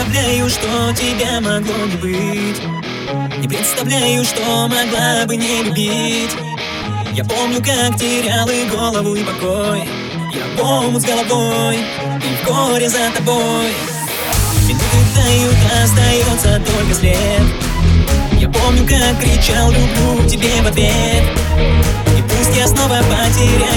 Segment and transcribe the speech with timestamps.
[0.00, 2.62] представляю, что тебя могло не быть.
[3.38, 6.36] Не представляю, что могла бы не любить.
[7.12, 9.82] Я помню, как терял и голову, и покой.
[10.32, 13.72] Я в с головой, и в горе за тобой.
[14.66, 17.70] Минуты тают, остается только след.
[18.38, 21.24] Я помню, как кричал, люблю тебе в ответ
[22.16, 23.69] И пусть я снова потеряю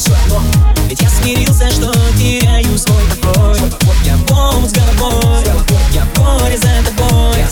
[0.00, 0.42] все равно
[0.88, 3.58] Ведь я смирился, что теряю свой покой.
[4.04, 5.44] Я в с головой.
[5.92, 7.44] Я в горе за тобой.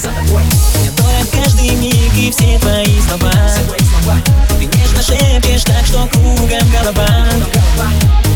[0.80, 3.32] Мне дорог каждый миг и все твои слова.
[4.58, 7.28] Ты нежно шепчешь так, что кругом голова.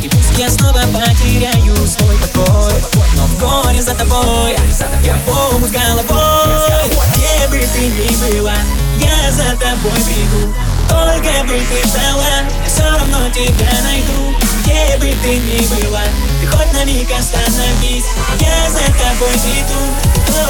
[0.02, 2.74] И пусть я снова потеряю свой покой.
[3.16, 4.56] Но в горе за тобой.
[5.02, 6.90] Я в с головой.
[7.14, 8.56] Где бы ты ни была
[8.98, 10.52] Я за тобой приду
[10.92, 16.02] Только бы ты ждала Я все равно тебя найду Где бы ты ни была
[16.40, 18.04] Ты хоть на миг остановись
[18.38, 20.41] Я за тобой приду